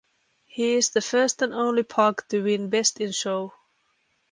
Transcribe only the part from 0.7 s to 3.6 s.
is the first and only pug to win Best in Show.